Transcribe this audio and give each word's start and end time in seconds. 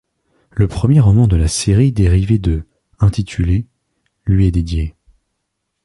Le 0.49 0.67
premier 0.67 0.99
roman 0.99 1.27
de 1.27 1.35
la 1.35 1.47
série 1.47 1.91
dérivée 1.91 2.39
de', 2.39 2.65
intitulé', 2.99 3.67
lui 4.25 4.47
est 4.47 4.51
dédié. 4.51 4.95